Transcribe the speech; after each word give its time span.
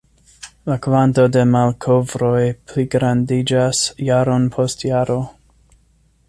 La 0.69 0.77
kvanto 0.85 1.25
de 1.35 1.43
malkovroj 1.55 2.41
pligrandiĝas 2.71 3.83
jaron 4.09 4.49
post 4.57 4.87
jaro. 4.91 5.21